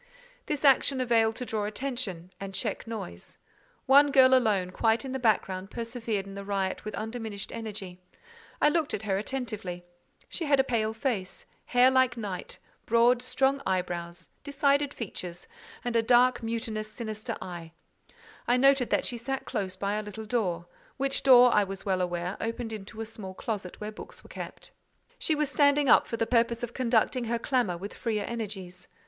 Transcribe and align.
This 0.47 0.65
action 0.65 0.99
availed 0.99 1.35
to 1.35 1.45
draw 1.45 1.65
attention 1.65 2.33
and 2.39 2.55
check 2.55 2.87
noise. 2.87 3.37
One 3.85 4.11
girl 4.11 4.33
alone, 4.33 4.71
quite 4.71 5.05
in 5.05 5.11
the 5.11 5.19
background, 5.19 5.69
persevered 5.69 6.25
in 6.25 6.33
the 6.33 6.43
riot 6.43 6.83
with 6.83 6.95
undiminished 6.95 7.51
energy. 7.53 8.01
I 8.59 8.69
looked 8.69 8.95
at 8.95 9.03
her 9.03 9.19
attentively. 9.19 9.85
She 10.27 10.45
had 10.45 10.59
a 10.59 10.63
pale 10.63 10.95
face, 10.95 11.45
hair 11.65 11.91
like 11.91 12.17
night, 12.17 12.57
broad 12.87 13.21
strong 13.21 13.61
eyebrows, 13.63 14.29
decided 14.43 14.91
features, 14.91 15.47
and 15.85 15.95
a 15.95 16.01
dark, 16.01 16.41
mutinous, 16.41 16.91
sinister 16.91 17.37
eye: 17.39 17.71
I 18.47 18.57
noted 18.57 18.89
that 18.89 19.05
she 19.05 19.17
sat 19.17 19.45
close 19.45 19.75
by 19.75 19.93
a 19.93 20.01
little 20.01 20.25
door, 20.25 20.65
which 20.97 21.21
door, 21.21 21.53
I 21.53 21.63
was 21.63 21.85
well 21.85 22.01
aware, 22.01 22.37
opened 22.41 22.73
into 22.73 23.01
a 23.01 23.05
small 23.05 23.35
closet 23.35 23.79
where 23.79 23.91
books 23.91 24.23
were 24.23 24.29
kept. 24.29 24.71
She 25.19 25.35
was 25.35 25.51
standing 25.51 25.89
up 25.89 26.07
for 26.07 26.17
the 26.17 26.25
purpose 26.25 26.63
of 26.63 26.73
conducting 26.73 27.25
her 27.25 27.37
clamour 27.37 27.77
with 27.77 27.93
freer 27.93 28.23
energies. 28.27 28.87